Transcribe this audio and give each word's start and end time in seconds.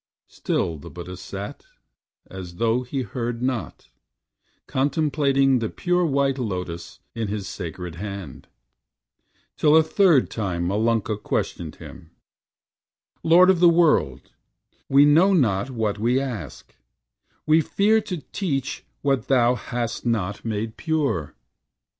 Still 0.29 0.79
the 0.79 0.89
Buddha 0.89 1.15
sat 1.15 1.67
As 2.25 2.55
though 2.55 2.81
he 2.81 3.03
heard 3.03 3.43
not, 3.43 3.91
contemplating 4.65 5.59
The 5.59 5.69
pure 5.69 6.07
white 6.07 6.39
Lotus 6.39 6.99
in 7.13 7.27
his 7.27 7.47
sacred 7.47 7.93
hand, 8.01 8.47
Till 9.57 9.75
a 9.77 9.83
third 9.83 10.31
time 10.31 10.67
Malunka 10.67 11.17
questioned 11.21 11.75
him: 11.75 12.09
"Lord 13.21 13.51
of 13.51 13.59
the 13.59 13.69
World, 13.69 14.31
we 14.89 15.05
know 15.05 15.33
not 15.33 15.69
what 15.69 15.99
we 15.99 16.19
ask; 16.19 16.73
We 17.45 17.61
fear 17.61 18.01
to 18.01 18.23
teach 18.31 18.83
what 19.03 19.27
thou 19.27 19.53
hast 19.53 20.03
not 20.03 20.43
made 20.43 20.77
pure." 20.77 21.35